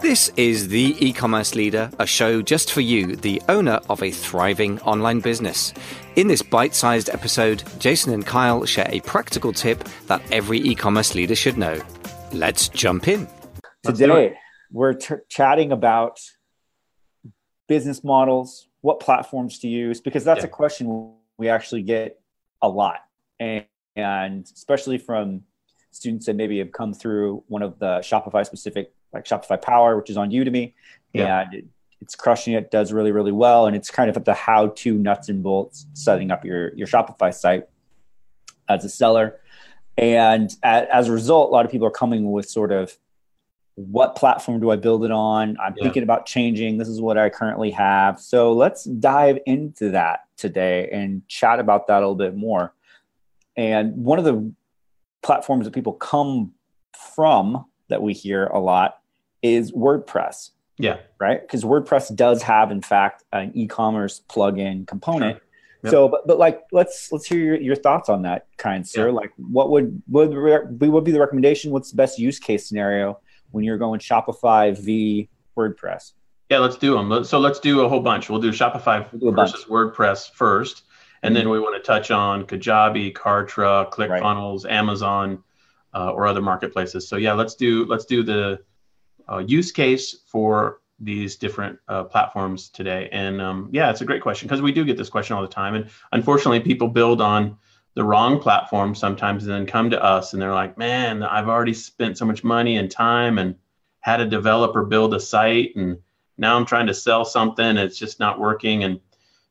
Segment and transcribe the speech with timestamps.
[0.00, 4.10] This is The E Commerce Leader, a show just for you, the owner of a
[4.10, 5.74] thriving online business.
[6.16, 10.74] In this bite sized episode, Jason and Kyle share a practical tip that every e
[10.74, 11.82] commerce leader should know.
[12.32, 13.28] Let's jump in.
[13.82, 14.38] Today,
[14.70, 16.20] we're t- chatting about
[17.66, 20.46] business models, what platforms to use, because that's yeah.
[20.46, 22.20] a question we actually get
[22.62, 23.00] a lot.
[23.40, 23.66] And,
[23.96, 25.42] and especially from
[25.94, 30.10] students that maybe have come through one of the Shopify specific like Shopify Power, which
[30.10, 30.74] is on Udemy,
[31.12, 31.42] yeah.
[31.42, 31.64] and it,
[32.00, 32.70] it's crushing it.
[32.70, 36.44] Does really really well, and it's kind of the how-to nuts and bolts setting up
[36.44, 37.68] your your Shopify site
[38.68, 39.40] as a seller.
[39.96, 42.98] And as a result, a lot of people are coming with sort of
[43.76, 45.56] what platform do I build it on?
[45.60, 45.84] I'm yeah.
[45.84, 46.78] thinking about changing.
[46.78, 48.20] This is what I currently have.
[48.20, 52.72] So let's dive into that today and chat about that a little bit more.
[53.56, 54.52] And one of the
[55.24, 56.52] platforms that people come
[57.14, 58.98] from that we hear a lot
[59.42, 60.50] is WordPress.
[60.78, 60.98] Yeah.
[61.20, 61.40] Right.
[61.40, 65.36] Because WordPress does have, in fact, an e-commerce plugin component.
[65.36, 65.40] Sure.
[65.84, 65.90] Yep.
[65.90, 69.08] So, but, but like, let's let's hear your, your thoughts on that, kind sir.
[69.08, 69.14] Yeah.
[69.14, 70.30] Like, what would would
[70.80, 71.72] we would be the recommendation?
[71.72, 76.12] What's the best use case scenario when you're going Shopify v WordPress?
[76.50, 77.24] Yeah, let's do them.
[77.24, 78.30] So let's do a whole bunch.
[78.30, 79.94] We'll do Shopify we'll do versus bunch.
[79.94, 80.84] WordPress first,
[81.24, 81.44] and mm-hmm.
[81.44, 84.72] then we want to touch on Kajabi, Kartra, ClickFunnels, right.
[84.72, 85.42] Amazon,
[85.94, 87.08] uh, or other marketplaces.
[87.08, 88.62] So yeah, let's do let's do the
[89.30, 93.08] uh, use case for these different uh, platforms today?
[93.12, 95.48] And um, yeah, it's a great question because we do get this question all the
[95.48, 95.74] time.
[95.74, 97.56] And unfortunately, people build on
[97.94, 101.74] the wrong platform sometimes and then come to us and they're like, man, I've already
[101.74, 103.54] spent so much money and time and
[104.00, 105.98] had a developer build a site and
[106.36, 107.76] now I'm trying to sell something.
[107.76, 108.82] It's just not working.
[108.82, 109.00] And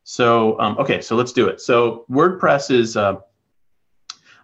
[0.04, 1.60] so, um, okay, so let's do it.
[1.60, 3.16] So WordPress is uh,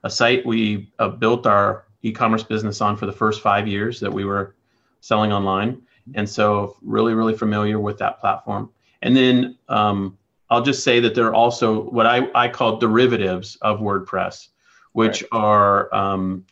[0.02, 4.12] a site we uh, built our e-commerce business on for the first five years that
[4.12, 4.56] we were
[5.00, 5.82] selling online.
[6.14, 8.70] And so, really, really familiar with that platform.
[9.02, 13.56] And then um, I'll just say that there are also what I, I call derivatives
[13.60, 14.48] of WordPress,
[14.92, 15.28] which right.
[15.32, 16.46] are um,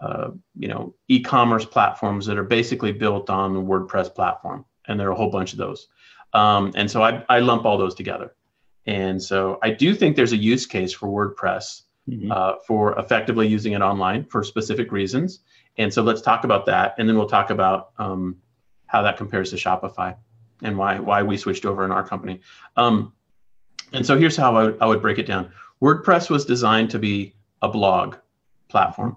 [0.00, 5.08] uh, you know e-commerce platforms that are basically built on the WordPress platform, and there
[5.08, 5.88] are a whole bunch of those.
[6.34, 8.34] Um, and so I, I lump all those together.
[8.86, 12.30] And so I do think there's a use case for WordPress mm-hmm.
[12.30, 15.40] uh, for effectively using it online for specific reasons.
[15.78, 18.36] And so let's talk about that, and then we'll talk about um,
[18.86, 20.16] how that compares to Shopify
[20.62, 22.40] and why why we switched over in our company.
[22.76, 23.12] Um,
[23.92, 25.52] and so here's how I would, I would break it down.
[25.82, 28.16] WordPress was designed to be a blog
[28.68, 29.16] platform.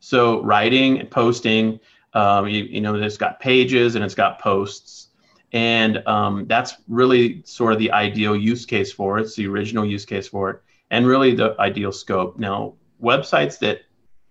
[0.00, 1.80] So writing and posting,
[2.12, 5.08] um, you, you, know, it's got pages and it's got posts.
[5.54, 9.22] And um, that's really sort of the ideal use case for it.
[9.22, 12.38] It's the original use case for it, and really the ideal scope.
[12.38, 13.82] Now, websites that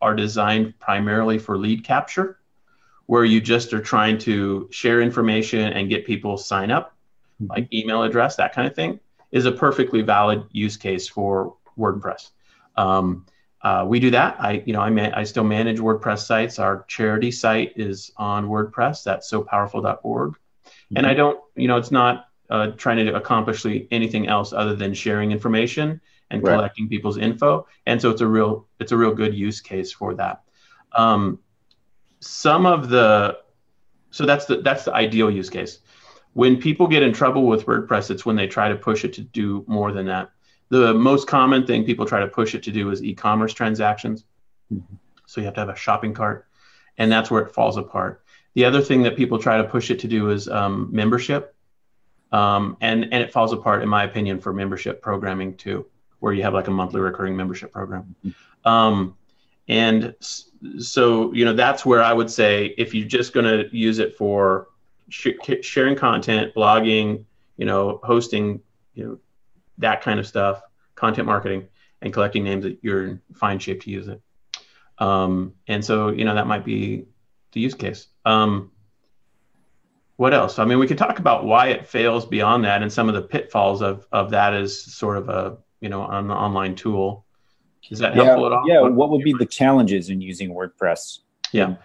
[0.02, 2.40] are designed primarily for lead capture,
[3.06, 6.94] where you just are trying to share information and get people sign up,
[7.42, 7.52] mm-hmm.
[7.52, 9.00] like email address, that kind of thing,
[9.32, 12.32] is a perfectly valid use case for WordPress.
[12.76, 13.26] Um,
[13.62, 14.36] uh, we do that.
[14.40, 16.60] I, you know, I, man, I still manage WordPress sites.
[16.60, 19.04] Our charity site is on WordPress.
[19.04, 20.36] That's sopowerful.org.
[20.94, 20.98] Mm-hmm.
[20.98, 24.94] And I don't, you know, it's not uh, trying to accomplish anything else other than
[24.94, 26.00] sharing information
[26.30, 26.54] and right.
[26.54, 27.68] collecting people's info.
[27.88, 30.44] And so it's a real it's a real good use case for that.
[30.94, 31.40] Um,
[32.20, 33.40] some of the
[34.12, 35.80] so that's the that's the ideal use case.
[36.34, 39.22] When people get in trouble with WordPress, it's when they try to push it to
[39.22, 40.32] do more than that.
[40.70, 44.26] The most common thing people try to push it to do is e-commerce transactions.
[44.74, 44.96] Mm-hmm.
[45.28, 46.48] So you have to have a shopping cart,
[46.98, 48.23] and that's where it falls apart.
[48.56, 51.56] The other thing that people try to push it to do is um, membership,
[52.32, 55.86] um, and and it falls apart, in my opinion, for membership programming too
[56.24, 58.16] where you have like a monthly recurring membership program.
[58.64, 59.18] Um,
[59.68, 60.16] and
[60.80, 64.16] so, you know, that's where I would say if you're just going to use it
[64.16, 64.70] for
[65.10, 67.26] sh- sharing content, blogging,
[67.58, 68.62] you know, hosting,
[68.94, 69.20] you know,
[69.80, 70.62] that kind of stuff,
[70.96, 71.68] content marketing,
[72.02, 74.22] and collecting names, that you're in fine shape to use it.
[75.00, 77.04] Um, and so, you know, that might be
[77.52, 78.08] the use case.
[78.26, 78.72] Um,
[80.18, 80.60] what else?
[80.60, 83.22] I mean, we could talk about why it fails beyond that and some of the
[83.22, 87.26] pitfalls of, of that as sort of a you know, on the online tool.
[87.92, 88.64] Is that yeah, helpful at all?
[88.66, 88.82] Yeah.
[88.84, 91.20] What would be the challenges in using WordPress?
[91.52, 91.76] Yeah.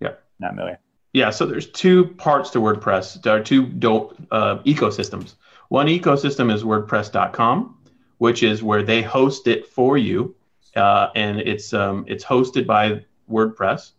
[0.00, 0.14] Yeah.
[0.40, 0.78] Not million.
[1.12, 1.30] Yeah.
[1.30, 3.22] So there's two parts to WordPress.
[3.22, 5.34] There are two dope uh, ecosystems.
[5.68, 7.78] One ecosystem is WordPress.com,
[8.18, 10.34] which is where they host it for you,
[10.74, 13.92] uh, and it's um, it's hosted by WordPress,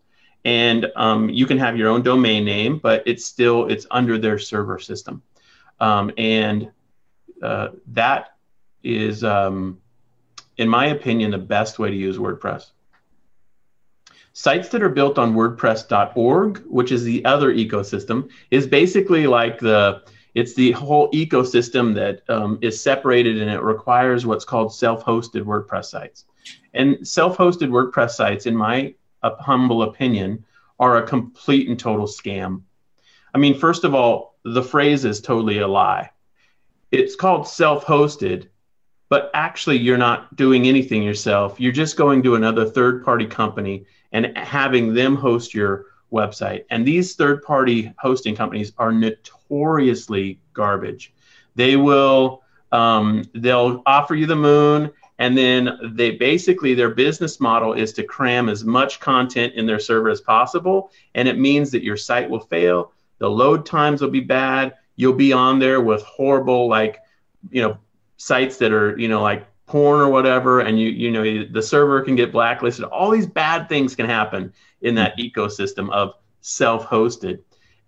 [0.48, 4.40] and um, you can have your own domain name, but it's still it's under their
[4.40, 5.22] server system,
[5.82, 6.72] um, and
[7.44, 8.38] uh, that
[8.82, 9.78] is, um,
[10.56, 12.72] in my opinion, the best way to use WordPress.
[14.32, 20.02] sites that are built on WordPress.org, which is the other ecosystem, is basically like the
[20.34, 25.86] it's the whole ecosystem that um, is separated and it requires what's called self-hosted WordPress
[25.86, 26.24] sites.
[26.74, 28.94] And self-hosted WordPress sites, in my
[29.24, 30.46] uh, humble opinion,
[30.80, 32.62] are a complete and total scam.
[33.34, 36.12] I mean, first of all, the phrase is totally a lie.
[36.92, 38.48] It's called self-hosted,
[39.10, 41.60] but actually you're not doing anything yourself.
[41.60, 46.64] You're just going to another third-party company and having them host your website.
[46.70, 51.14] And these third party hosting companies are notoriously garbage.
[51.56, 57.74] They will um, they'll offer you the moon and then they basically their business model
[57.74, 60.92] is to cram as much content in their server as possible.
[61.16, 62.92] And it means that your site will fail.
[63.18, 64.76] The load times will be bad.
[64.96, 67.00] You'll be on there with horrible like
[67.50, 67.78] you know
[68.18, 70.60] sites that are you know like porn or whatever.
[70.60, 72.86] And you you know the server can get blacklisted.
[72.86, 77.40] All these bad things can happen in that ecosystem of self-hosted.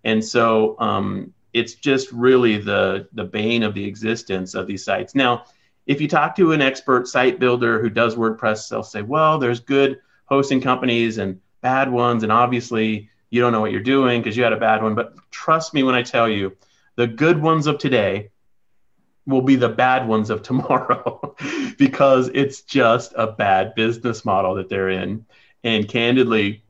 [0.02, 5.14] And so um, it's just really the the bane of the existence of these sites.
[5.14, 5.44] Now
[5.90, 9.60] if you talk to an expert site builder who does wordpress they'll say well there's
[9.60, 14.36] good hosting companies and bad ones and obviously you don't know what you're doing because
[14.36, 14.94] you had a bad one.
[14.94, 16.56] But trust me when i tell you
[16.96, 18.30] the good ones of today
[19.26, 21.34] will be the bad ones of tomorrow
[21.78, 25.24] because it's just a bad business model that they're in.
[25.64, 26.62] And candidly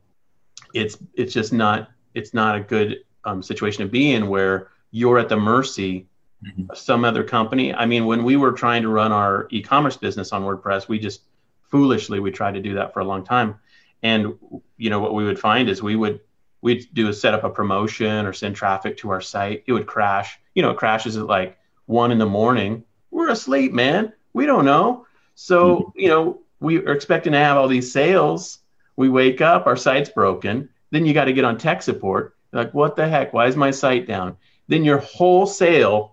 [0.73, 5.19] it's it's just not it's not a good um, situation to be in where you're
[5.19, 6.07] at the mercy
[6.45, 6.65] mm-hmm.
[6.73, 10.43] some other company i mean when we were trying to run our e-commerce business on
[10.43, 11.21] wordpress we just
[11.63, 13.55] foolishly we tried to do that for a long time
[14.03, 14.33] and
[14.77, 16.19] you know what we would find is we would
[16.61, 19.87] we'd do a set up a promotion or send traffic to our site it would
[19.87, 21.57] crash you know it crashes at like
[21.91, 24.13] one in the morning, we're asleep, man.
[24.33, 25.05] We don't know.
[25.35, 25.99] So, mm-hmm.
[25.99, 28.59] you know, we are expecting to have all these sales.
[28.95, 30.69] We wake up, our site's broken.
[30.91, 32.35] Then you got to get on tech support.
[32.53, 33.33] like, what the heck?
[33.33, 34.37] Why is my site down?
[34.67, 36.10] Then your whole sale,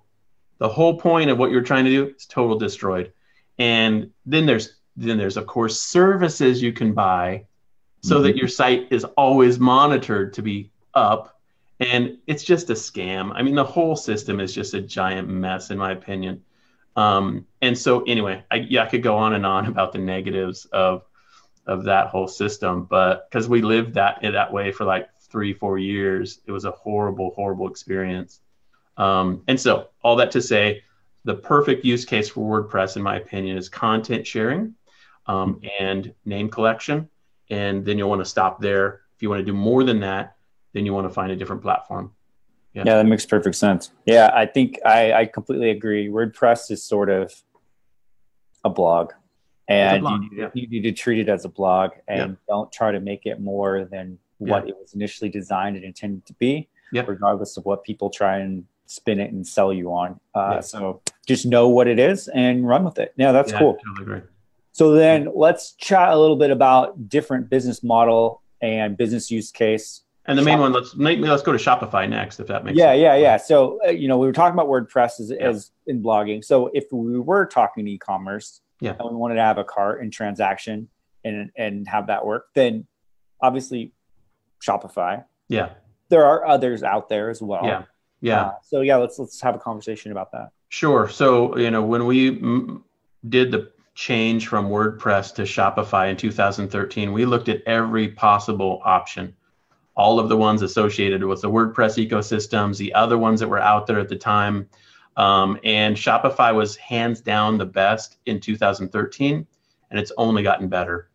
[0.58, 3.12] the whole point of what you're trying to do is total destroyed.
[3.58, 7.46] And then there's then there's of course services you can buy
[8.02, 8.24] so mm-hmm.
[8.24, 11.38] that your site is always monitored to be up
[11.80, 13.32] and it's just a scam.
[13.34, 16.42] I mean, the whole system is just a giant mess, in my opinion.
[16.96, 20.66] Um, and so, anyway, I, yeah, I could go on and on about the negatives
[20.66, 21.04] of
[21.66, 25.76] of that whole system, but because we lived that that way for like three, four
[25.76, 28.40] years, it was a horrible, horrible experience.
[28.98, 30.82] Um, and so, all that to say,
[31.24, 34.74] the perfect use case for WordPress, in my opinion, is content sharing
[35.26, 37.08] um, and name collection.
[37.50, 39.02] And then you'll want to stop there.
[39.16, 40.36] If you want to do more than that,
[40.72, 42.12] then you want to find a different platform.
[42.74, 42.82] Yeah.
[42.84, 43.92] yeah, that makes perfect sense.
[44.04, 46.08] Yeah, I think I, I completely agree.
[46.08, 47.32] WordPress is sort of
[48.64, 49.12] a blog,
[49.68, 50.50] and a blog, you, need, yeah.
[50.54, 52.36] you, need, to treat it as a blog and yeah.
[52.48, 56.32] don't try to make it more than what it was initially designed and intended to
[56.34, 60.18] be, regardless of what people try and spin it and sell you on.
[60.34, 63.14] Uh, so just know what it is and run with it.
[63.16, 63.78] Yeah, that's cool.
[63.96, 64.22] Totally
[64.72, 70.02] so then let's chat a little bit about different business model and business use case
[70.28, 73.00] and the main one, let's let's go to Shopify next, if that makes yeah, sense.
[73.00, 73.36] Yeah, yeah, yeah.
[73.38, 75.48] So uh, you know, we were talking about WordPress as, yeah.
[75.48, 76.44] as in blogging.
[76.44, 80.12] So if we were talking e-commerce, yeah, and we wanted to have a cart and
[80.12, 80.88] transaction
[81.24, 82.86] and and have that work, then
[83.40, 83.92] obviously
[84.62, 85.24] Shopify.
[85.48, 85.70] Yeah.
[86.10, 87.64] There are others out there as well.
[87.64, 87.84] Yeah.
[88.20, 88.42] Yeah.
[88.42, 90.50] Uh, so yeah, let's let's have a conversation about that.
[90.68, 91.08] Sure.
[91.08, 92.84] So you know, when we m-
[93.28, 99.34] did the change from WordPress to Shopify in 2013, we looked at every possible option
[99.98, 103.88] all of the ones associated with the WordPress ecosystems, the other ones that were out
[103.88, 104.68] there at the time.
[105.16, 109.44] Um, and Shopify was hands down the best in 2013,
[109.90, 111.07] and it's only gotten better.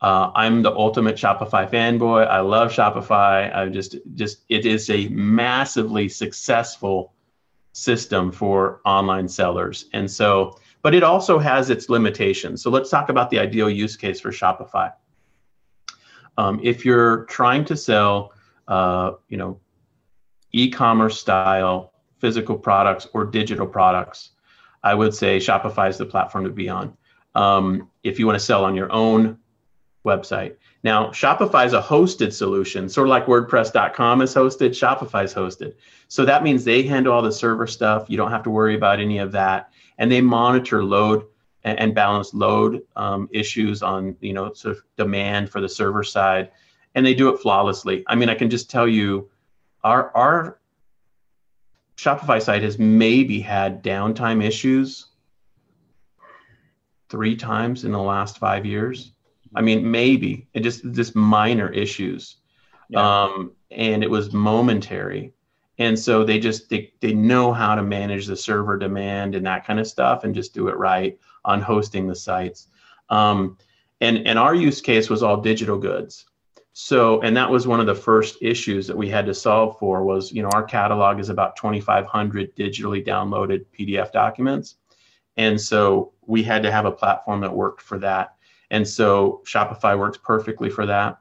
[0.00, 2.26] Uh, I'm the ultimate Shopify fanboy.
[2.28, 3.54] I love Shopify.
[3.54, 7.14] I just, just it is a massively successful
[7.72, 12.62] system for online sellers, and so, but it also has its limitations.
[12.62, 14.92] So let's talk about the ideal use case for Shopify.
[16.38, 18.32] Um, if you're trying to sell,
[18.68, 19.60] uh, you know,
[20.52, 24.30] e-commerce style physical products or digital products,
[24.82, 26.96] I would say Shopify is the platform to be on.
[27.34, 29.38] Um, if you want to sell on your own
[30.06, 30.56] website.
[30.82, 35.74] Now, Shopify is a hosted solution, sort of like WordPress.com is hosted, Shopify is hosted.
[36.08, 38.06] So that means they handle all the server stuff.
[38.08, 39.70] You don't have to worry about any of that.
[39.98, 41.26] And they monitor load
[41.66, 46.50] and, balance load um, issues on you know sort of demand for the server side,
[46.94, 48.04] and they do it flawlessly.
[48.06, 49.28] I mean, I can just tell you,
[49.82, 50.58] our our
[51.96, 55.06] Shopify site has maybe had downtime issues
[57.08, 59.12] three times in the last five years.
[59.56, 62.36] I mean, maybe it just just minor issues,
[62.88, 63.24] yeah.
[63.24, 65.32] um, and it was momentary.
[65.78, 69.66] And so they just they, they know how to manage the server demand and that
[69.66, 72.68] kind of stuff, and just do it right on hosting the sites.
[73.08, 73.58] Um,
[74.00, 76.26] and and our use case was all digital goods.
[76.78, 80.04] So, and that was one of the first issues that we had to solve for
[80.04, 84.76] was, you know, our catalog is about 2,500 digitally downloaded PDF documents.
[85.38, 88.35] And so we had to have a platform that worked for that.
[88.70, 91.18] And so Shopify works perfectly for that.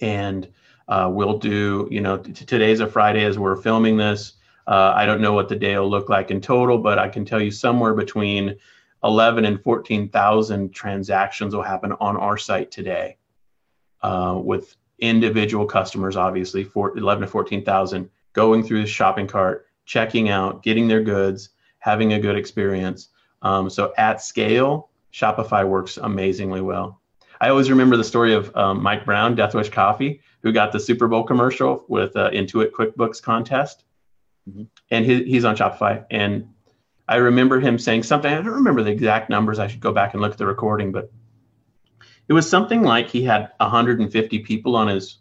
[0.00, 0.48] And
[0.88, 4.34] uh, we'll do, you know, t- today's a Friday as we're filming this.
[4.66, 7.24] Uh, I don't know what the day will look like in total, but I can
[7.24, 8.56] tell you somewhere between
[9.04, 13.16] 11 and 14,000 transactions will happen on our site today
[14.02, 20.28] uh, with individual customers, obviously, for 11 to 14,000 going through the shopping cart, checking
[20.28, 23.08] out, getting their goods, having a good experience.
[23.42, 27.00] Um, so at scale, Shopify works amazingly well.
[27.40, 30.80] I always remember the story of um, Mike Brown, Death Wish Coffee, who got the
[30.80, 33.84] Super Bowl commercial with uh, Intuit QuickBooks contest,
[34.48, 34.64] mm-hmm.
[34.90, 36.04] and he, he's on Shopify.
[36.10, 36.48] And
[37.08, 38.32] I remember him saying something.
[38.32, 39.58] I don't remember the exact numbers.
[39.58, 41.10] I should go back and look at the recording, but
[42.28, 45.18] it was something like he had 150 people on his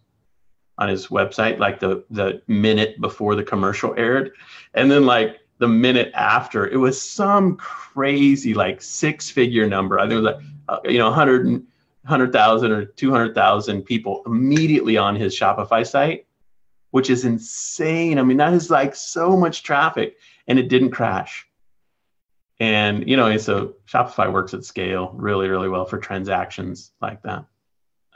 [0.77, 4.31] on his website, like the the minute before the commercial aired,
[4.73, 9.99] and then like the minute after, it was some crazy like six figure number.
[9.99, 11.65] I think it was like uh, you know 100
[12.05, 16.27] 100,000 or 200,000 people immediately on his Shopify site,
[16.91, 18.19] which is insane.
[18.19, 21.47] I mean, that is like so much traffic, and it didn't crash.
[22.59, 27.45] And you know, so Shopify works at scale really, really well for transactions like that.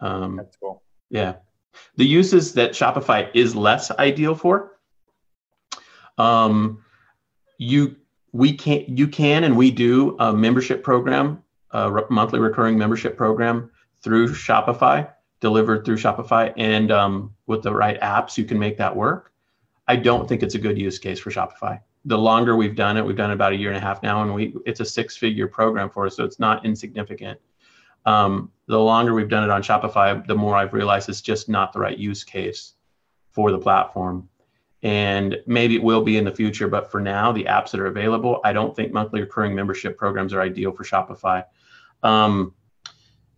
[0.01, 0.83] Um, That's cool.
[1.09, 1.37] Yeah,
[1.95, 4.77] the uses that Shopify is less ideal for.
[6.19, 6.83] Um,
[7.59, 7.95] you
[8.31, 13.69] we can you can and we do a membership program, a monthly recurring membership program
[14.01, 15.07] through Shopify,
[15.39, 19.31] delivered through Shopify, and um, with the right apps, you can make that work.
[19.87, 23.05] I don't think it's a good use case for Shopify the longer we've done it,
[23.05, 25.17] we've done it about a year and a half now, and we it's a six
[25.17, 27.39] figure program for us, so it's not insignificant.
[28.05, 31.73] Um, the longer we've done it on Shopify, the more I've realized it's just not
[31.73, 32.73] the right use case
[33.31, 34.29] for the platform.
[34.81, 37.87] And maybe it will be in the future, but for now, the apps that are
[37.87, 41.43] available, I don't think monthly recurring membership programs are ideal for Shopify.
[42.01, 42.53] Um,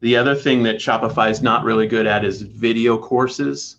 [0.02, 3.78] the other thing that Shopify is not really good at is video courses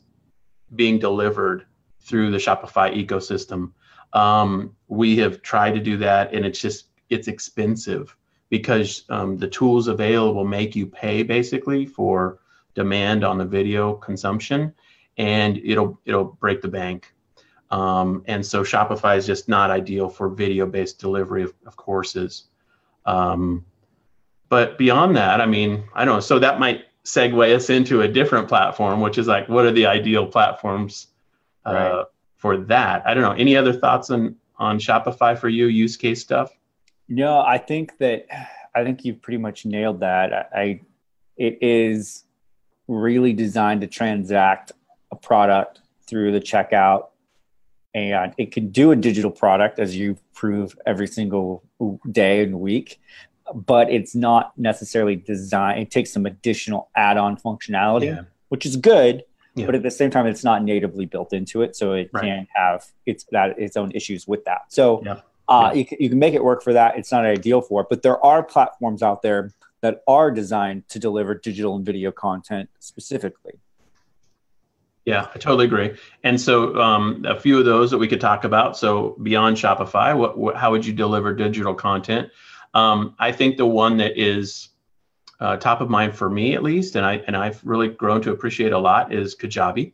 [0.75, 1.66] being delivered
[2.00, 3.73] through the Shopify ecosystem.
[4.12, 8.16] Um, we have tried to do that, and it's just it's expensive
[8.50, 12.38] because um, the tools available make you pay basically for
[12.75, 14.73] demand on the video consumption,
[15.16, 17.14] and it'll it'll break the bank.
[17.73, 22.45] Um, and so Shopify is just not ideal for video-based delivery of, of courses.
[23.07, 23.64] Um,
[24.49, 26.21] but beyond that, I mean, I don't know.
[26.21, 29.87] So that might segue us into a different platform, which is like, what are the
[29.87, 31.09] ideal platforms
[31.67, 32.05] uh, right
[32.43, 33.07] for that.
[33.07, 33.31] I don't know.
[33.31, 35.67] Any other thoughts on on Shopify for you?
[35.67, 36.50] Use case stuff?
[37.09, 38.26] No, I think that
[38.75, 40.33] I think you've pretty much nailed that.
[40.33, 40.81] I, I
[41.37, 42.25] it is
[42.88, 44.73] really designed to transact
[45.12, 47.11] a product through the checkout
[47.95, 51.63] and it can do a digital product as you prove every single
[52.11, 53.01] day and week
[53.55, 58.23] but it's not necessarily designed it takes some additional add-on functionality yeah.
[58.49, 59.67] which is good yeah.
[59.67, 62.25] but at the same time it's not natively built into it so it right.
[62.25, 65.21] can have its that its own issues with that so yeah.
[65.49, 65.73] Uh.
[65.75, 68.25] You, you can make it work for that it's not ideal for it but there
[68.25, 73.55] are platforms out there that are designed to deliver digital and video content specifically
[75.04, 75.97] yeah, I totally agree.
[76.23, 78.76] And so, um, a few of those that we could talk about.
[78.76, 82.30] So, beyond Shopify, what, what how would you deliver digital content?
[82.75, 84.68] Um, I think the one that is
[85.40, 88.30] uh, top of mind for me at least, and I and I've really grown to
[88.30, 89.92] appreciate a lot is Kajabi.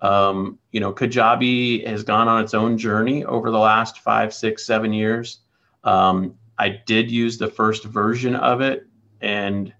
[0.00, 4.66] Um, you know, Kajabi has gone on its own journey over the last five, six,
[4.66, 5.38] seven years.
[5.84, 8.88] Um, I did use the first version of it,
[9.20, 9.72] and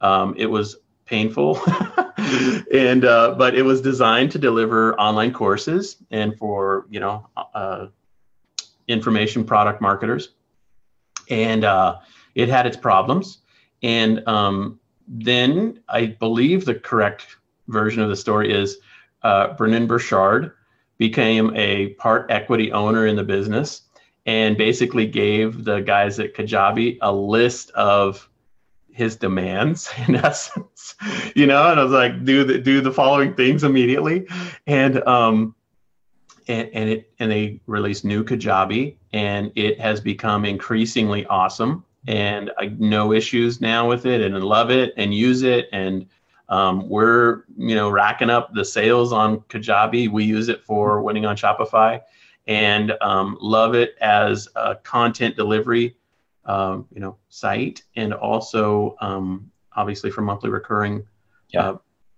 [0.00, 1.60] um, it was painful.
[2.72, 7.86] and uh, but it was designed to deliver online courses and for you know uh,
[8.88, 10.30] information product marketers,
[11.30, 11.98] and uh,
[12.34, 13.38] it had its problems.
[13.82, 17.26] And um, then I believe the correct
[17.68, 18.78] version of the story is
[19.22, 20.52] uh, Brendon Burchard
[20.98, 23.82] became a part equity owner in the business
[24.26, 28.28] and basically gave the guys at Kajabi a list of
[28.94, 30.94] his demands in essence,
[31.34, 34.26] you know, and I was like, do the do the following things immediately.
[34.66, 35.54] And um
[36.46, 42.50] and, and it and they released new Kajabi and it has become increasingly awesome and
[42.58, 46.06] I no issues now with it and I love it and use it and
[46.48, 50.10] um, we're you know racking up the sales on Kajabi.
[50.10, 52.00] We use it for winning on Shopify
[52.46, 55.96] and um, love it as a content delivery
[56.46, 61.06] um, you know site and also um, obviously for monthly recurring
[61.48, 61.76] yeah.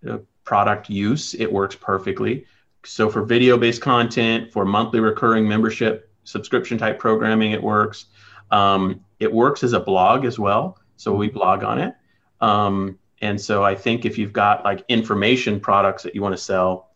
[0.08, 2.44] uh, product use it works perfectly.
[2.84, 8.06] So for video based content for monthly recurring membership subscription type programming it works.
[8.50, 11.94] Um, it works as a blog as well so we blog on it.
[12.40, 16.42] Um, and so i think if you've got like information products that you want to
[16.42, 16.90] sell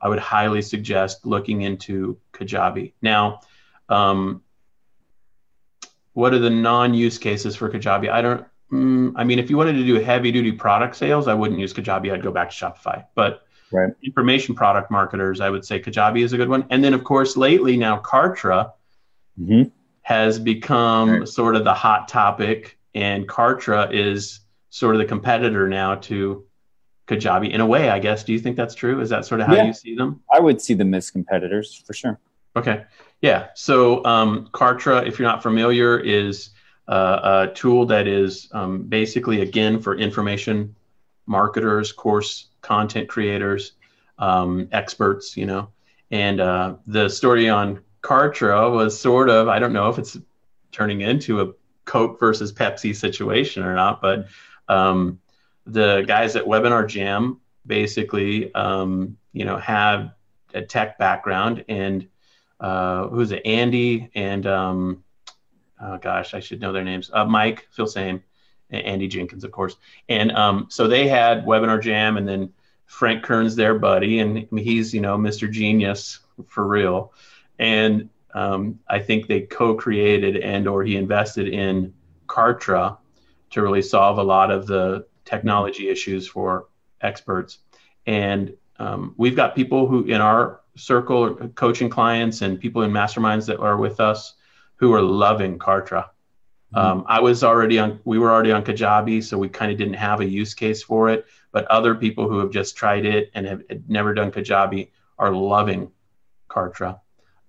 [0.00, 2.92] i would highly suggest looking into kajabi.
[3.02, 3.40] Now
[3.88, 4.42] um,
[6.16, 8.10] what are the non-use cases for Kajabi?
[8.10, 8.46] I don't.
[8.72, 12.10] Mm, I mean, if you wanted to do heavy-duty product sales, I wouldn't use Kajabi.
[12.10, 13.04] I'd go back to Shopify.
[13.14, 13.92] But right.
[14.02, 16.64] information product marketers, I would say Kajabi is a good one.
[16.70, 18.72] And then, of course, lately now Kartra
[19.38, 19.68] mm-hmm.
[20.02, 21.28] has become right.
[21.28, 26.46] sort of the hot topic, and Kartra is sort of the competitor now to
[27.08, 27.90] Kajabi in a way.
[27.90, 28.24] I guess.
[28.24, 29.02] Do you think that's true?
[29.02, 29.66] Is that sort of how yeah.
[29.66, 30.22] you see them?
[30.32, 32.18] I would see them as competitors for sure.
[32.56, 32.84] Okay.
[33.20, 33.48] Yeah.
[33.54, 36.50] So um, Kartra, if you're not familiar, is
[36.88, 40.74] uh, a tool that is um, basically again for information
[41.26, 43.72] marketers, course content creators,
[44.18, 45.36] um, experts.
[45.36, 45.68] You know,
[46.10, 50.16] and uh, the story on Kartra was sort of I don't know if it's
[50.72, 51.52] turning into a
[51.84, 54.28] Coke versus Pepsi situation or not, but
[54.68, 55.20] um,
[55.66, 60.12] the guys at Webinar Jam basically um, you know have
[60.54, 62.08] a tech background and
[62.60, 63.44] uh, who's it?
[63.44, 65.04] Andy and um,
[65.80, 67.10] oh gosh, I should know their names.
[67.12, 68.22] Uh, Mike, Filsaime,
[68.70, 69.76] and Andy Jenkins, of course.
[70.08, 72.52] And um, so they had Webinar Jam, and then
[72.86, 75.50] Frank Kern's their buddy, and he's you know Mr.
[75.50, 77.12] Genius for real.
[77.58, 81.94] And um, I think they co-created and or he invested in
[82.26, 82.98] Kartra
[83.50, 86.68] to really solve a lot of the technology issues for
[87.00, 87.58] experts.
[88.06, 93.46] And um, we've got people who in our circle coaching clients and people in masterminds
[93.46, 94.34] that are with us
[94.76, 96.08] who are loving Kartra.
[96.74, 96.78] Mm-hmm.
[96.78, 99.94] Um, I was already on, we were already on Kajabi, so we kind of didn't
[99.94, 101.26] have a use case for it.
[101.52, 105.90] But other people who have just tried it and have never done Kajabi are loving
[106.50, 107.00] Kartra.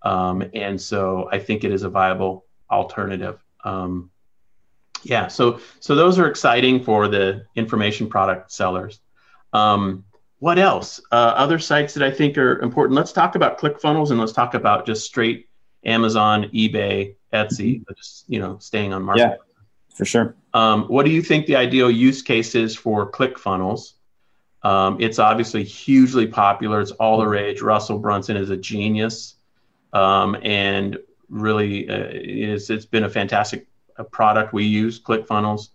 [0.02, 3.44] Um, and so I think it is a viable alternative.
[3.63, 4.10] Um,
[5.04, 9.00] yeah, so so those are exciting for the information product sellers.
[9.54, 10.06] Um,
[10.39, 11.02] what else?
[11.12, 12.95] Uh, other sites that I think are important.
[12.95, 15.50] Let's talk about ClickFunnels and let's talk about just straight
[15.84, 17.84] Amazon, eBay, Etsy.
[17.95, 19.21] Just you know, staying on market.
[19.21, 19.36] Yeah,
[19.95, 20.36] for sure.
[20.54, 23.93] Um, what do you think the ideal use case is for ClickFunnels?
[24.63, 26.82] Um, it's obviously hugely popular.
[26.82, 27.62] It's all the rage.
[27.62, 29.36] Russell Brunson is a genius,
[29.93, 30.97] um, and
[31.30, 34.54] really, uh, it's, it's been a fantastic uh, product.
[34.54, 35.69] We use ClickFunnels.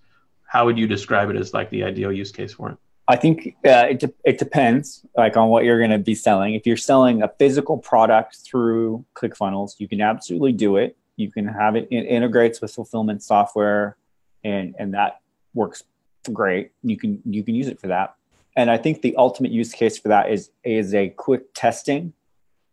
[0.45, 2.77] How would you describe it as like the ideal use case for it?
[3.13, 6.55] I think uh, it, de- it depends like on what you're going to be selling.
[6.55, 10.97] If you're selling a physical product through ClickFunnels, you can absolutely do it.
[11.17, 13.99] You can have it, it integrates with fulfillment software
[14.45, 15.21] and, and that
[15.53, 15.85] works
[16.33, 16.73] great.
[16.83, 18.15] You can, you can use it for that.
[18.57, 22.15] And I think the ultimate use case for that is, is a quick testing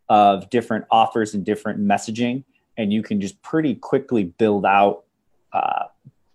[0.08, 2.44] of different offers and different messaging.
[2.78, 5.04] And you can just pretty quickly build out
[5.52, 5.84] uh,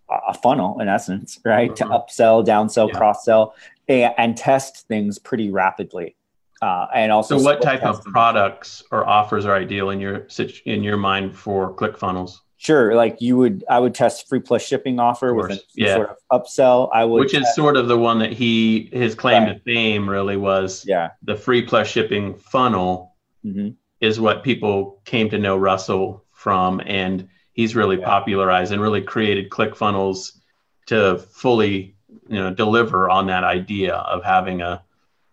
[0.10, 1.72] a funnel in essence, right?
[1.72, 1.92] Mm-hmm.
[1.92, 2.98] To upsell, downsell, yeah.
[2.98, 3.56] cross sell,
[3.88, 6.16] and, and, test things pretty rapidly.
[6.62, 10.28] Uh, and also, so what type of products or offers are ideal in your
[10.66, 12.40] in your mind for ClickFunnels?
[12.58, 15.96] Sure, like you would, I would test free plus shipping offer with a yeah.
[15.96, 16.90] sort of upsell.
[16.94, 19.54] I would, which is test, sort of the one that he his claim right.
[19.54, 20.86] to fame really was.
[20.88, 23.14] Yeah, the free plus shipping funnel
[23.46, 23.70] mm-hmm.
[24.00, 28.06] is what people came to know Russell from, and he's really yeah.
[28.06, 30.40] popularized and really created ClickFunnels
[30.88, 31.95] to fully
[32.28, 34.84] you know deliver on that idea of having a,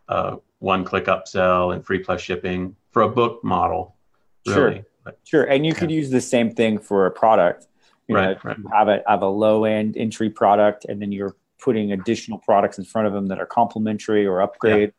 [0.08, 3.96] a one click upsell and free plus shipping for a book model
[4.46, 4.74] really.
[4.74, 5.78] sure but, sure and you yeah.
[5.78, 7.66] could use the same thing for a product
[8.08, 8.58] you right, know, right.
[8.58, 12.78] You have a have a low end entry product and then you're putting additional products
[12.78, 14.92] in front of them that are complementary or upgrade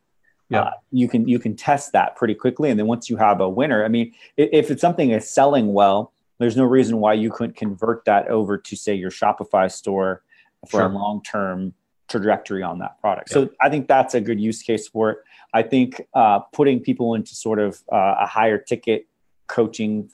[0.50, 0.62] yeah.
[0.62, 3.50] Uh, you can you can test that pretty quickly and then once you have a
[3.50, 7.56] winner i mean if it's something is selling well there's no reason why you couldn't
[7.56, 10.24] convert that over to say your Shopify store
[10.68, 10.86] for sure.
[10.86, 11.74] a long-term
[12.10, 13.30] trajectory on that product.
[13.30, 13.34] Yeah.
[13.34, 15.18] So I think that's a good use case for it.
[15.54, 19.08] I think uh, putting people into sort of uh, a higher ticket
[19.48, 20.10] coaching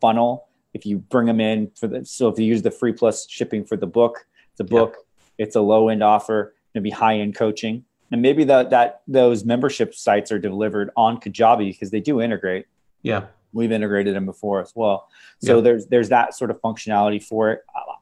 [0.00, 0.48] funnel.
[0.74, 3.64] If you bring them in for the, so if you use the free plus shipping
[3.64, 4.96] for the book, the book,
[5.38, 5.44] yeah.
[5.44, 9.94] it's a low end offer, maybe high end coaching, and maybe that that those membership
[9.94, 12.66] sites are delivered on Kajabi because they do integrate.
[13.02, 15.08] Yeah, we've integrated them before as well.
[15.42, 15.62] So yeah.
[15.62, 17.60] there's there's that sort of functionality for it.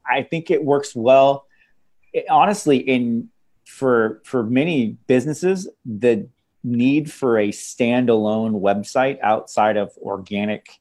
[0.08, 1.46] I think it works well.
[2.12, 3.28] It, honestly, in
[3.64, 6.28] for for many businesses, the
[6.62, 10.80] need for a standalone website outside of organic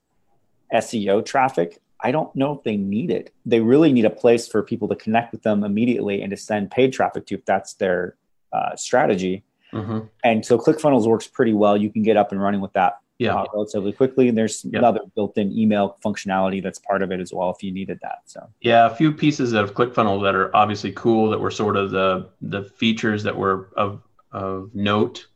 [0.74, 3.34] SEO traffic, I don't know if they need it.
[3.46, 6.72] They really need a place for people to connect with them immediately and to send
[6.72, 8.16] paid traffic to if that's their
[8.54, 9.44] uh, strategy.
[9.74, 10.00] Mm-hmm.
[10.24, 11.78] And so ClickFunnels works pretty well.
[11.78, 13.36] You can get up and running with that yeah.
[13.36, 14.30] Uh, relatively quickly.
[14.30, 14.80] And there's yep.
[14.80, 18.22] another built-in email functionality that's part of it as well if you needed that.
[18.26, 21.92] So yeah, a few pieces of ClickFunnels that are obviously cool that were sort of
[21.92, 24.02] the the features that were of
[24.32, 25.28] of note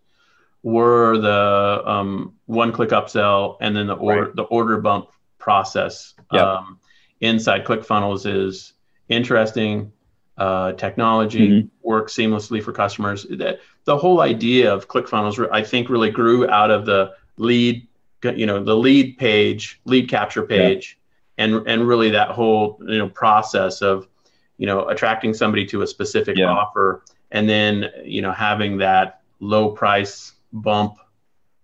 [0.64, 4.36] were the um, one-click upsell and then the order right.
[4.36, 6.42] the order bump process yep.
[6.42, 6.80] um,
[7.20, 8.74] inside ClickFunnels is
[9.10, 9.92] interesting.
[10.38, 11.68] Uh, technology mm-hmm.
[11.82, 13.28] works seamlessly for customers.
[13.30, 17.88] That the whole idea of ClickFunnels, I think, really grew out of the lead,
[18.24, 21.00] you know, the lead page, lead capture page,
[21.38, 21.46] yeah.
[21.46, 24.08] and and really that whole you know process of
[24.58, 26.46] you know attracting somebody to a specific yeah.
[26.46, 30.98] offer, and then you know having that low price bump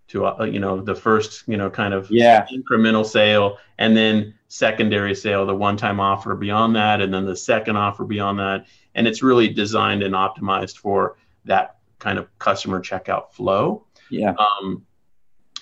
[0.10, 2.46] to uh, you know the first you know kind of yeah.
[2.52, 7.36] incremental sale and then secondary sale the one time offer beyond that and then the
[7.36, 12.82] second offer beyond that and it's really designed and optimized for that kind of customer
[12.82, 14.84] checkout flow yeah um,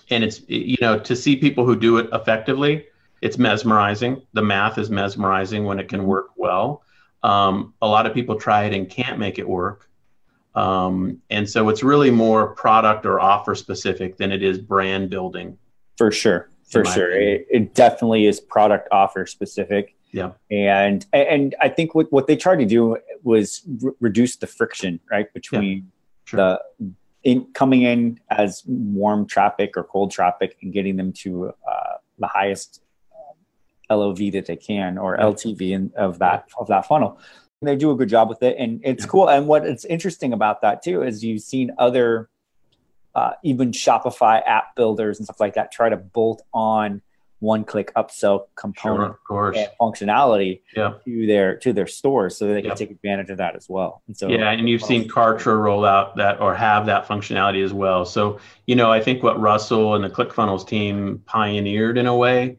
[0.10, 2.86] and it's you know to see people who do it effectively
[3.22, 4.22] it's mesmerizing.
[4.34, 6.84] The math is mesmerizing when it can work well.
[7.24, 9.90] Um, a lot of people try it and can't make it work.
[10.56, 15.58] Um, and so it's really more product or offer specific than it is brand building.
[15.98, 16.50] For sure.
[16.70, 17.12] For sure.
[17.12, 19.96] it, it, definitely is product offer specific.
[20.12, 20.32] Yeah.
[20.50, 25.00] And and i think what, what they tried to do was r- reduce the friction
[25.12, 25.82] right between yeah.
[26.26, 26.38] sure.
[26.38, 31.98] the in coming in as warm traffic or cold traffic and getting them to uh,
[32.20, 32.82] the highest
[33.14, 37.20] um, LOV that they can or LTV in, of that of that funnel.
[37.62, 39.10] And they do a good job with it, and it's yeah.
[39.10, 39.30] cool.
[39.30, 42.30] And what it's interesting about that too is you've seen other,
[43.16, 47.02] uh, even Shopify app builders and stuff like that try to bolt on
[47.40, 50.94] one click upsell component sure, and functionality yeah.
[51.06, 54.02] to their to their stores so they can take advantage of that as well.
[54.08, 57.74] And so yeah, and you've seen Kartra roll out that or have that functionality as
[57.74, 58.06] well.
[58.06, 62.58] So you know, I think what Russell and the ClickFunnels team pioneered in a way,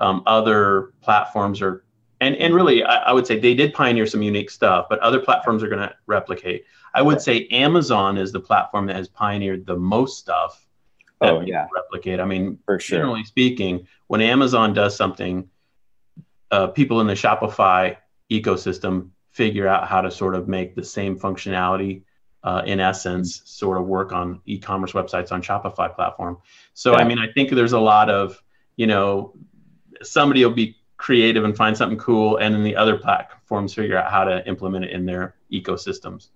[0.00, 1.84] um, other platforms are
[2.20, 5.20] and and really I, I, would say they did pioneer some unique stuff, but other
[5.20, 6.64] platforms are going to replicate.
[6.94, 10.65] I would say Amazon is the platform that has pioneered the most stuff
[11.20, 11.66] oh yeah.
[11.74, 12.20] replicate.
[12.20, 12.98] I mean for sure.
[12.98, 15.48] generally speaking when amazon does something
[16.50, 17.96] uh, people in the shopify
[18.30, 22.02] ecosystem figure out how to sort of make the same functionality
[22.44, 26.38] uh, in essence sort of work on e-commerce websites on shopify platform.
[26.74, 26.98] So yeah.
[26.98, 28.42] i mean i think there's a lot of
[28.76, 29.34] you know
[30.02, 34.10] somebody will be creative and find something cool and then the other platforms figure out
[34.10, 36.28] how to implement it in their ecosystems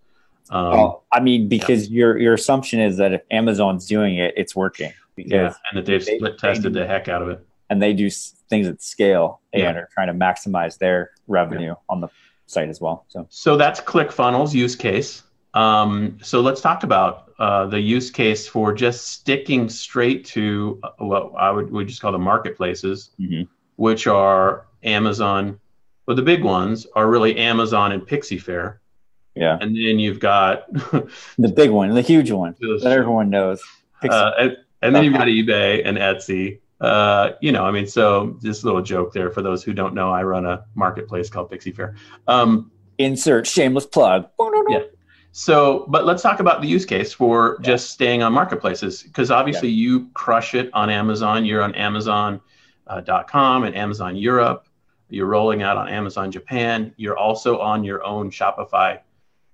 [0.49, 1.99] um, I mean, because yeah.
[1.99, 4.93] your your assumption is that if Amazon's doing it, it's working.
[5.17, 7.83] Because yeah, and that they've they, split tested they, the heck out of it, and
[7.83, 9.73] they do things at scale and yeah.
[9.73, 11.75] are trying to maximize their revenue yeah.
[11.89, 12.09] on the
[12.47, 13.05] site as well.
[13.09, 15.23] So, so that's ClickFunnels use case.
[15.55, 20.91] Um, so let's talk about uh, the use case for just sticking straight to uh,
[20.99, 23.43] what I would would just call the marketplaces, mm-hmm.
[23.77, 25.59] which are Amazon.
[26.07, 28.39] Well, the big ones are really Amazon and Pixie
[29.35, 29.59] yeah.
[29.61, 33.63] And then you've got the big one, the huge one that everyone knows.
[34.03, 36.61] Uh, and, and, then you've got eBay and Etsy.
[36.81, 39.95] Uh, you know, I mean, so just a little joke there for those who don't
[39.95, 40.11] know.
[40.11, 41.95] I run a marketplace called Pixie Faire.
[42.27, 44.29] Um, Insert shameless plug.
[44.69, 44.81] Yeah.
[45.33, 47.67] So, but let's talk about the use case for yeah.
[47.67, 49.83] just staying on marketplaces because obviously yeah.
[49.83, 51.45] you crush it on Amazon.
[51.45, 52.43] You're on Amazon.com
[53.63, 54.67] uh, and Amazon Europe.
[55.09, 56.93] You're rolling out on Amazon Japan.
[56.97, 59.01] You're also on your own Shopify.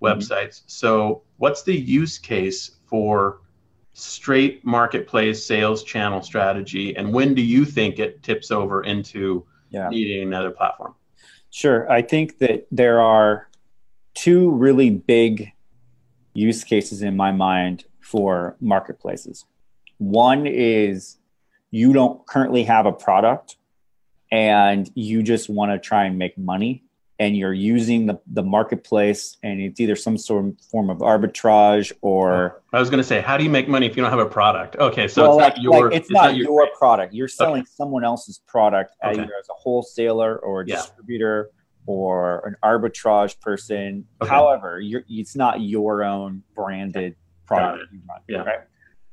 [0.03, 0.61] Websites.
[0.61, 0.69] Mm-hmm.
[0.69, 3.41] So, what's the use case for
[3.93, 9.89] straight marketplace sales channel strategy, and when do you think it tips over into yeah.
[9.89, 10.95] needing another platform?
[11.51, 13.49] Sure, I think that there are
[14.15, 15.53] two really big
[16.35, 19.47] use cases in my mind for marketplaces.
[19.97, 21.17] One is
[21.71, 23.57] you don't currently have a product
[24.31, 26.85] and you just want to try and make money
[27.19, 31.93] and you're using the, the marketplace and it's either some sort of form of arbitrage
[32.03, 34.21] or I was going to say, how do you make money if you don't have
[34.21, 34.77] a product?
[34.77, 35.09] Okay.
[35.09, 37.15] So well, it's like, not your, like it's, it's, not, not your, your, product.
[37.15, 37.71] You're selling okay.
[37.75, 39.21] someone else's product okay.
[39.21, 40.77] either as a wholesaler or a yeah.
[40.77, 41.51] distributor
[41.87, 44.05] or an arbitrage person.
[44.21, 44.29] Okay.
[44.29, 47.85] However, it's not your own branded product.
[48.29, 48.39] Yeah.
[48.39, 48.59] Right?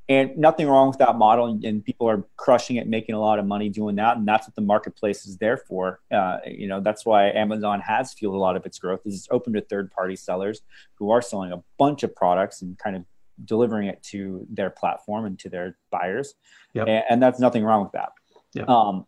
[0.09, 3.45] And nothing wrong with that model and, people are crushing it making a lot of
[3.45, 7.05] money doing that and that's what the marketplace is there for uh, you know that's
[7.05, 10.15] why amazon has fueled a lot of its growth is it's open to third party
[10.15, 10.61] sellers
[10.95, 13.03] who are selling a bunch of products and kind of
[13.45, 16.35] delivering it to their platform and to their buyers
[16.73, 16.87] yep.
[16.87, 18.11] and, and, that's nothing wrong with that
[18.53, 18.69] yep.
[18.69, 19.05] um,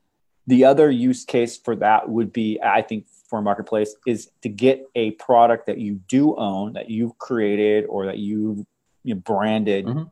[0.48, 4.50] the other use case for that would be i think for a marketplace is to
[4.50, 8.66] get a product that you do own that you've created or that you,
[9.04, 10.04] you know, branded mm-hmm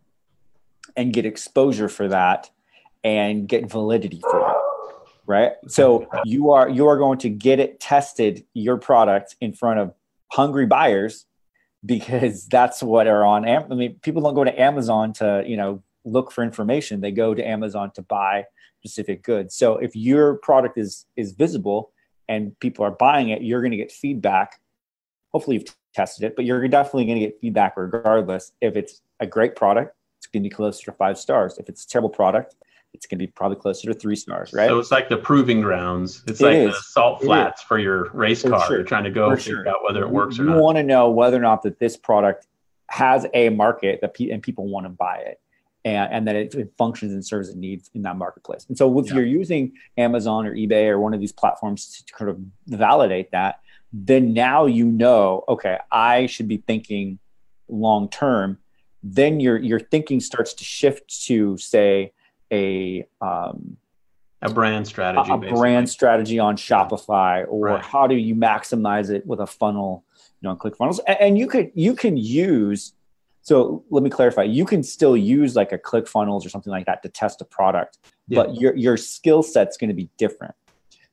[0.96, 2.50] and get exposure for that
[3.04, 4.58] and get validity for it
[5.26, 5.54] right?
[5.68, 9.94] So you are you are going to get it tested your product in front of
[10.32, 11.26] hungry buyers
[11.86, 15.84] because that's what are on i mean people don't go to amazon to you know
[16.06, 17.00] look for information.
[17.00, 18.46] They go to amazon to buy
[18.80, 19.56] specific goods.
[19.56, 21.92] So if your product is is visible
[22.28, 24.60] and people are buying it you're going to get feedback.
[25.32, 29.28] Hopefully you've tested it but you're definitely going to get feedback regardless if it's a
[29.28, 29.96] great product
[30.34, 31.58] going to be closer to five stars.
[31.58, 32.56] If it's a terrible product,
[32.94, 34.68] it's going to be probably closer to three stars, right?
[34.68, 36.24] So it's like the proving grounds.
[36.28, 36.76] It's it like is.
[36.76, 38.66] the salt flats for your race car.
[38.68, 38.78] Sure.
[38.78, 39.70] You're trying to go for figure sure.
[39.70, 40.56] out whether it works you, or not.
[40.56, 42.48] You want to know whether or not that this product
[42.90, 45.40] has a market that pe- and people want to buy it.
[45.86, 48.66] And, and that it, it, functions and serves a need in that marketplace.
[48.70, 49.16] And so if yeah.
[49.16, 53.60] you're using Amazon or eBay or one of these platforms to kind of validate that,
[53.92, 57.20] then now you know, okay, I should be thinking
[57.68, 58.60] long term
[59.04, 62.14] then your your thinking starts to shift to say
[62.52, 63.78] a um,
[64.42, 67.84] a brand strategy a, a brand strategy on shopify or right.
[67.84, 70.06] how do you maximize it with a funnel
[70.42, 72.94] you know on clickfunnels and, and you could you can use
[73.42, 77.04] so let me clarify you can still use like a clickfunnels or something like that
[77.04, 78.42] to test a product yeah.
[78.42, 80.56] but your your skill set's going to be different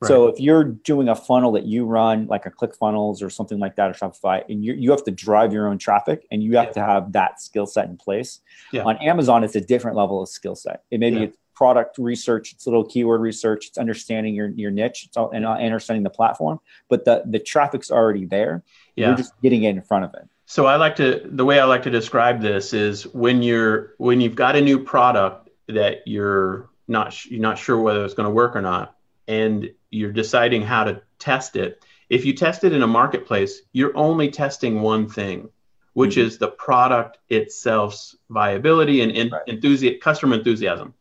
[0.00, 0.08] Right.
[0.08, 3.76] So if you're doing a funnel that you run, like a ClickFunnels or something like
[3.76, 6.68] that, or Shopify, and you you have to drive your own traffic, and you have
[6.68, 6.72] yeah.
[6.72, 8.40] to have that skill set in place.
[8.72, 8.84] Yeah.
[8.84, 10.84] On Amazon, it's a different level of skill set.
[10.90, 11.22] It maybe yeah.
[11.24, 15.30] it's product research, it's a little keyword research, it's understanding your your niche, it's all,
[15.32, 16.58] and uh, understanding the platform.
[16.88, 18.62] But the the traffic's already there.
[18.96, 19.08] Yeah.
[19.08, 20.26] You're just getting it in front of it.
[20.46, 24.22] So I like to the way I like to describe this is when you're when
[24.22, 28.34] you've got a new product that you're not you're not sure whether it's going to
[28.34, 28.96] work or not
[29.30, 31.84] and you're deciding how to test it.
[32.08, 35.48] If you test it in a marketplace, you're only testing one thing,
[35.92, 36.26] which mm-hmm.
[36.26, 39.46] is the product itself's viability and in, right.
[39.46, 40.94] enthusi- customer enthusiasm.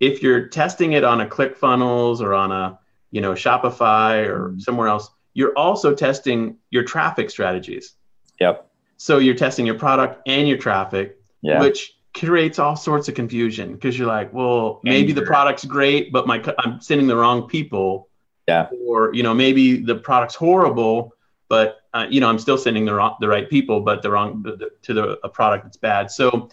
[0.00, 2.78] If you're testing it on a ClickFunnels or on a
[3.10, 4.58] you know Shopify or mm-hmm.
[4.58, 7.94] somewhere else, you're also testing your traffic strategies.
[8.38, 8.70] Yep.
[8.98, 11.60] So you're testing your product and your traffic, yeah.
[11.60, 16.26] which creates all sorts of confusion because you're like, well, maybe the product's great, but
[16.26, 18.08] my I'm sending the wrong people.
[18.48, 18.68] Yeah.
[18.86, 21.14] Or you know, maybe the product's horrible,
[21.48, 24.42] but uh, you know, I'm still sending the wrong, the right people, but the wrong
[24.42, 26.10] the, the, to the a product that's bad.
[26.10, 26.48] So,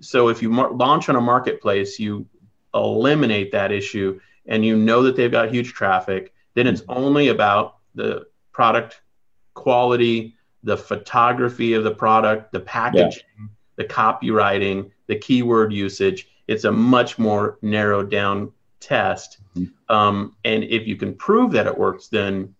[0.00, 2.26] so if you mar- launch on a marketplace, you
[2.74, 6.32] eliminate that issue, and you know that they've got huge traffic.
[6.54, 9.00] Then it's only about the product
[9.54, 13.46] quality, the photography of the product, the packaging, yeah.
[13.76, 16.28] the copywriting, the keyword usage.
[16.48, 19.38] It's a much more narrowed down test.
[19.56, 19.94] Mm-hmm.
[19.94, 22.54] Um, and if you can prove that it works, then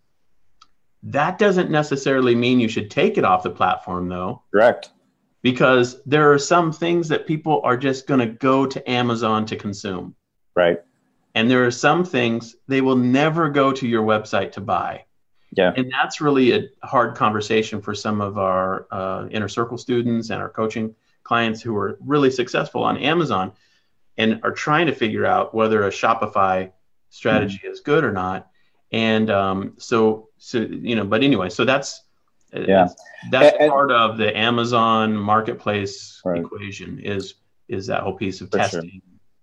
[1.03, 4.43] that doesn't necessarily mean you should take it off the platform, though.
[4.53, 4.91] Correct.
[5.43, 9.57] Because there are some things that people are just going to go to Amazon to
[9.57, 10.15] consume.
[10.55, 10.79] Right.
[11.35, 15.05] And there are some things they will never go to your website to buy.
[15.55, 15.73] Yeah.
[15.77, 20.41] And that's really a hard conversation for some of our uh, inner circle students and
[20.41, 23.53] our coaching clients who are really successful on Amazon
[24.19, 26.71] and are trying to figure out whether a Shopify
[27.11, 27.73] strategy mm-hmm.
[27.73, 28.49] is good or not.
[28.91, 32.03] And um, so, so you know, but anyway, so that's
[32.53, 32.89] yeah,
[33.31, 36.41] that's and, part of the Amazon marketplace right.
[36.41, 37.35] equation is
[37.69, 38.91] is that whole piece of for testing.
[38.91, 39.01] Sure.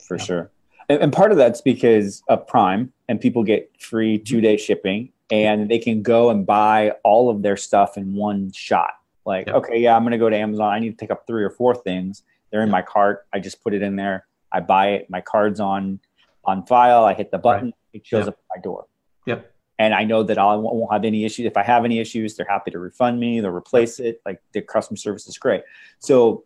[0.07, 0.23] For yeah.
[0.23, 0.51] sure.
[0.89, 4.23] And, and part of that's because of Prime and people get free mm-hmm.
[4.23, 8.51] two day shipping and they can go and buy all of their stuff in one
[8.51, 8.91] shot
[9.29, 9.55] like, yep.
[9.55, 10.73] okay, yeah, I'm going to go to Amazon.
[10.73, 12.23] I need to pick up three or four things.
[12.51, 12.73] They're in yep.
[12.73, 13.27] my cart.
[13.31, 14.25] I just put it in there.
[14.51, 15.09] I buy it.
[15.09, 15.99] My card's on
[16.43, 17.05] on file.
[17.05, 17.67] I hit the button.
[17.67, 17.73] Right.
[17.93, 18.29] It shows yep.
[18.29, 18.87] up at my door.
[19.27, 19.53] Yep.
[19.77, 21.45] And I know that I won't have any issues.
[21.45, 23.39] If I have any issues, they're happy to refund me.
[23.39, 24.21] They'll replace it.
[24.25, 25.63] Like the customer service is great.
[25.99, 26.43] So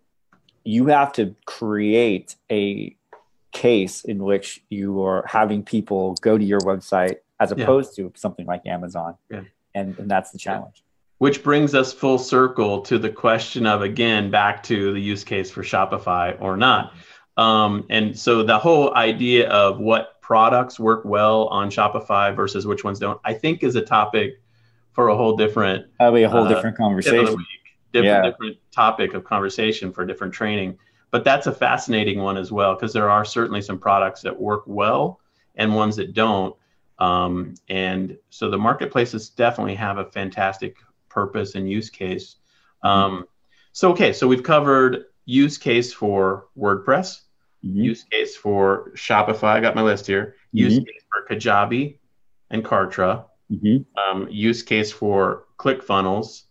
[0.63, 2.95] you have to create a
[3.51, 8.05] case in which you are having people go to your website as opposed yeah.
[8.05, 9.15] to something like Amazon.
[9.31, 9.41] Yeah.
[9.73, 10.83] And, and that's the challenge.
[11.23, 15.49] Which brings us full circle to the question of again back to the use case
[15.49, 16.95] for Shopify or not.
[17.37, 22.83] Um, and so the whole idea of what products work well on Shopify versus which
[22.83, 24.41] ones don't, I think is a topic
[24.91, 25.85] for a whole different.
[25.97, 27.37] That'll a whole uh, different conversation.
[27.37, 27.47] Week,
[27.93, 28.29] different, yeah.
[28.29, 30.77] different topic of conversation for different training.
[31.09, 34.63] but that's a fascinating one as well because there are certainly some products that work
[34.65, 35.21] well
[35.55, 36.53] and ones that don't.
[36.99, 40.75] Um, and so the marketplaces definitely have a fantastic
[41.13, 42.37] purpose and use case.
[42.83, 43.25] Um,
[43.71, 47.21] so okay, so we've covered use case for WordPress,
[47.63, 47.81] mm-hmm.
[47.81, 49.55] use case for Shopify.
[49.55, 50.35] I got my list here.
[50.47, 50.57] Mm-hmm.
[50.57, 51.97] Use case for Kajabi
[52.49, 53.25] and Kartra.
[53.51, 53.99] Mm-hmm.
[53.99, 56.43] Um, use case for ClickFunnels.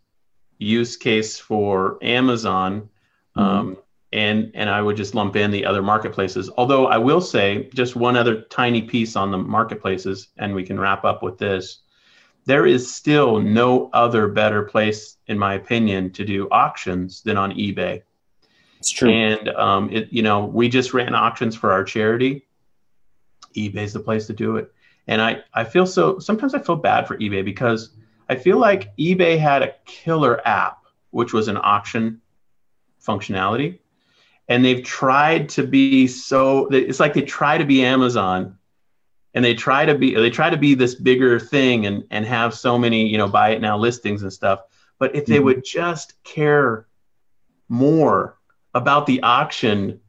[0.59, 2.89] Use case for Amazon.
[3.37, 3.41] Mm-hmm.
[3.41, 3.77] Um,
[4.13, 6.51] and and I would just lump in the other marketplaces.
[6.57, 10.79] Although I will say just one other tiny piece on the marketplaces, and we can
[10.79, 11.79] wrap up with this.
[12.45, 17.53] There is still no other better place, in my opinion, to do auctions than on
[17.53, 18.03] eBay.
[18.81, 19.11] It's true.
[19.11, 22.47] And um, it, you know, we just ran auctions for our charity.
[23.57, 24.73] eBay's the place to do it.
[25.07, 27.91] And I, I feel so sometimes I feel bad for eBay because
[28.29, 30.79] I feel like eBay had a killer app,
[31.11, 32.21] which was an auction
[33.05, 33.79] functionality.
[34.49, 38.59] And they've tried to be so it's like they try to be Amazon
[39.35, 42.55] and they try to be they try to be this bigger thing and and have
[42.55, 44.61] so many, you know, buy it now listings and stuff.
[44.99, 45.45] But if they mm-hmm.
[45.47, 46.87] would just care
[47.69, 48.39] more
[48.75, 50.01] about the auction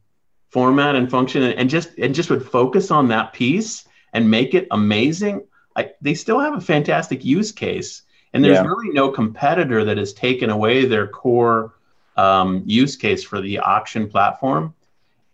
[0.50, 4.54] format and function and, and just and just would focus on that piece and make
[4.54, 8.02] it amazing, I, they still have a fantastic use case.
[8.32, 8.66] And there's yeah.
[8.66, 11.74] really no competitor that has taken away their core
[12.16, 14.74] um, use case for the auction platform.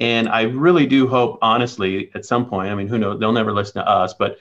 [0.01, 3.53] And I really do hope, honestly, at some point, I mean, who knows, they'll never
[3.53, 4.39] listen to us, but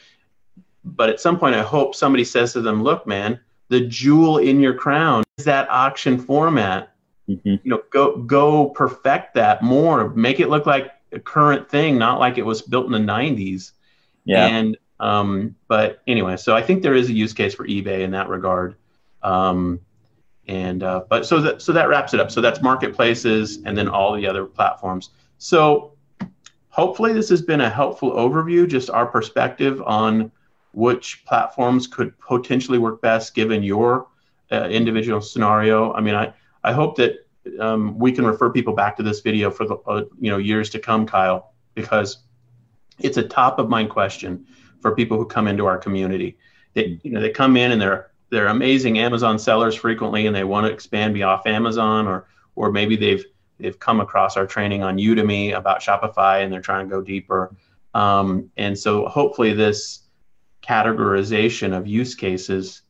[0.86, 4.62] but at some point, I hope somebody says to them, look, man, the jewel in
[4.62, 6.94] your crown is that auction format
[7.30, 7.50] Mm-hmm.
[7.50, 12.20] You know, go go perfect that more, make it look like a current thing, not
[12.20, 13.72] like it was built in the '90s.
[14.26, 14.48] Yeah.
[14.48, 18.12] And um, but anyway, so I think there is a use case for eBay in
[18.12, 18.76] that regard.
[19.22, 19.80] Um,
[20.48, 22.32] and uh, but so that so that wraps it up.
[22.32, 25.12] So that's marketplaces and then all the other platforms.
[25.40, 25.94] So
[26.70, 30.32] hopefully this has been a helpful overview, just our perspective on
[30.74, 34.08] which platforms could potentially work best given your
[34.52, 35.92] uh, individual scenario.
[35.94, 37.26] I mean, I I hope that
[37.60, 40.70] um, we can refer people back to this video for the uh, you know years
[40.72, 42.18] to come, Kyle, because
[43.00, 44.46] it's a top of mind question
[44.82, 46.38] for people who come into our community.
[46.74, 50.44] They you know they come in and they're they're amazing Amazon sellers frequently, and they
[50.44, 53.26] want to expand beyond Amazon, or or maybe they've
[53.60, 57.56] they've come across our training on Udemy about Shopify, and they're trying to go deeper.
[57.94, 60.02] Um, and so hopefully this
[60.62, 62.84] categorization of use cases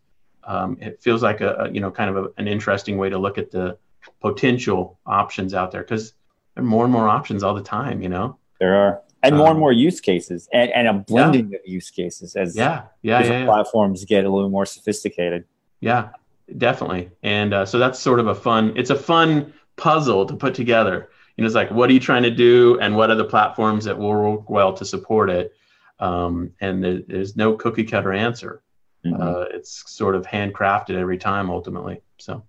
[0.49, 3.17] um, it feels like a, a, you know kind of a, an interesting way to
[3.17, 3.77] look at the
[4.19, 6.13] potential options out there because
[6.55, 8.37] there are more and more options all the time you know?
[8.59, 9.01] There are.
[9.21, 11.57] And more um, and more use cases and, and a blending yeah.
[11.57, 12.83] of use cases as yeah.
[13.01, 15.43] Yeah, yeah, yeah, platforms get a little more sophisticated.
[15.81, 16.09] Yeah
[16.57, 17.11] definitely.
[17.21, 21.09] And uh, so that's sort of a fun it's a fun puzzle to put together
[21.35, 23.85] you know it's like what are you trying to do and what are the platforms
[23.85, 25.53] that will work well to support it
[25.99, 28.61] um, and there, there's no cookie cutter answer
[29.05, 29.21] Mm-hmm.
[29.21, 32.01] Uh, it's sort of handcrafted every time ultimately.
[32.17, 32.43] So,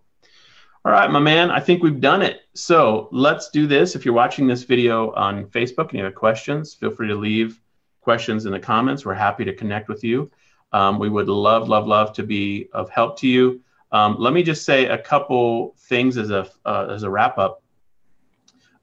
[0.84, 2.42] all right, my man, I think we've done it.
[2.54, 3.94] So let's do this.
[3.94, 7.60] If you're watching this video on Facebook and you have questions, feel free to leave
[8.00, 9.04] questions in the comments.
[9.04, 10.30] We're happy to connect with you.
[10.72, 13.60] Um, we would love, love, love to be of help to you.
[13.92, 17.62] Um, let me just say a couple things as a uh, as a wrap up.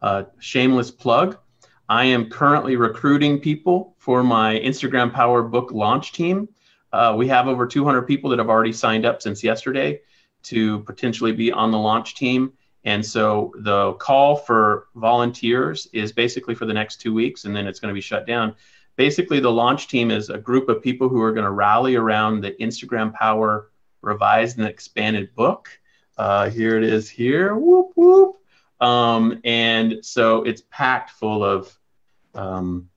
[0.02, 1.38] Uh, shameless plug.
[1.90, 6.50] I am currently recruiting people for my Instagram Power Book launch team.
[6.92, 10.02] Uh, we have over 200 people that have already signed up since yesterday
[10.44, 12.52] to potentially be on the launch team.
[12.84, 17.68] And so the call for volunteers is basically for the next two weeks, and then
[17.68, 18.56] it's going to be shut down.
[18.96, 22.42] Basically, the launch team is a group of people who are going to rally around
[22.42, 23.72] the Instagram Power
[24.08, 25.70] revised and expanded book.
[26.18, 27.56] Uh, here it is here.
[27.56, 28.38] Whoop, whoop.
[28.80, 31.78] Um, and so it's packed full of
[32.34, 32.90] um,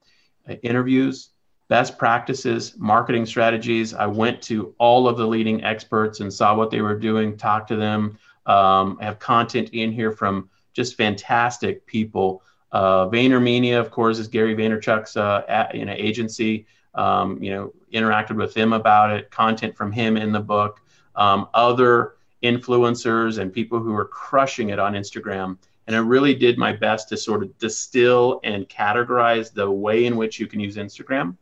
[0.62, 1.30] interviews,
[1.68, 3.92] best practices, marketing strategies.
[3.92, 7.68] I went to all of the leading experts and saw what they were doing, talked
[7.68, 8.18] to them.
[8.46, 12.42] Um, I have content in here from just fantastic people.
[12.72, 16.66] Uh, VaynerMedia, of course, is Gary Vaynerchuk's uh, at, you know, agency.
[16.92, 19.30] Um, you know, interacted with him about it.
[19.30, 20.80] Content from him in the book.
[21.16, 25.58] Um, other influencers and people who are crushing it on Instagram.
[25.86, 30.16] And I really did my best to sort of distill and categorize the way in
[30.16, 31.36] which you can use Instagram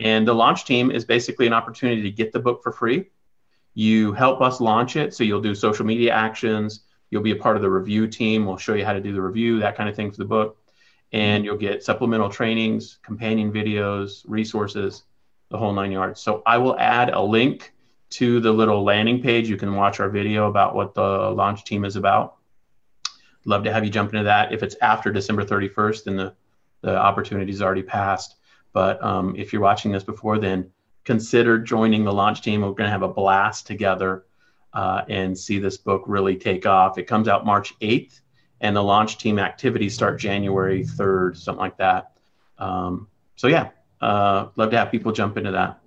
[0.00, 3.10] and the launch team is basically an opportunity to get the book for free.
[3.74, 5.14] You help us launch it.
[5.14, 6.84] So you'll do social media actions.
[7.10, 8.46] You'll be a part of the review team.
[8.46, 10.56] We'll show you how to do the review, that kind of thing for the book.
[11.12, 15.04] And you'll get supplemental trainings, companion videos, resources,
[15.50, 16.20] the whole nine yards.
[16.20, 17.72] So I will add a link
[18.10, 19.48] to the little landing page.
[19.48, 22.36] You can watch our video about what the launch team is about.
[23.44, 24.52] love to have you jump into that.
[24.52, 26.34] If it's after December 31st, then the
[26.82, 28.36] the opportunity's already passed.
[28.72, 30.70] But um, if you're watching this before then,
[31.04, 32.62] consider joining the launch team.
[32.62, 34.24] We're going to have a blast together
[34.72, 36.98] uh, and see this book really take off.
[36.98, 38.20] It comes out March 8th,
[38.60, 42.12] and the launch team activities start January 3rd, something like that.
[42.58, 45.80] Um, so, yeah, uh, love to have people jump into that.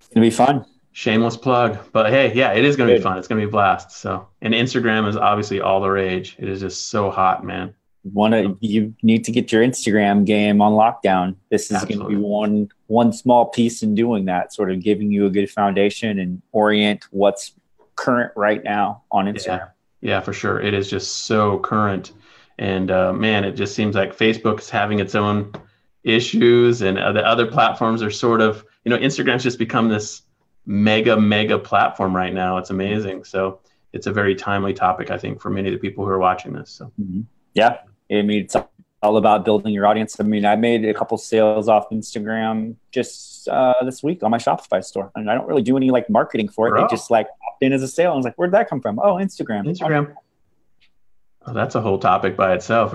[0.00, 0.66] It's going to be fun.
[0.98, 3.18] Shameless plug, but hey, yeah, it is going to be fun.
[3.18, 3.92] It's going to be a blast.
[3.92, 6.34] So, and Instagram is obviously all the rage.
[6.40, 7.72] It is just so hot, man
[8.12, 11.36] want to you need to get your Instagram game on lockdown.
[11.50, 15.10] This is going to be one one small piece in doing that, sort of giving
[15.10, 17.52] you a good foundation and orient what's
[17.96, 19.70] current right now on Instagram.
[20.00, 20.60] Yeah, yeah for sure.
[20.60, 22.12] It is just so current,
[22.58, 25.52] and uh, man, it just seems like Facebook is having its own
[26.04, 30.22] issues, and uh, the other platforms are sort of you know Instagram's just become this
[30.68, 32.58] mega mega platform right now.
[32.58, 33.24] It's amazing.
[33.24, 33.58] So
[33.92, 36.52] it's a very timely topic, I think, for many of the people who are watching
[36.52, 36.70] this.
[36.70, 36.92] So.
[37.00, 37.22] Mm-hmm.
[37.54, 37.78] Yeah,
[38.10, 38.54] I mean, it's
[39.02, 40.20] all about building your audience.
[40.20, 44.38] I mean, I made a couple sales off Instagram just uh, this week on my
[44.38, 46.72] Shopify store, and I don't really do any like marketing for it.
[46.72, 46.82] Bro.
[46.82, 48.12] They just like popped in as a sale.
[48.12, 49.66] I was like, "Where'd that come from?" Oh, Instagram.
[49.66, 50.14] Instagram.
[51.46, 52.94] Oh, that's a whole topic by itself.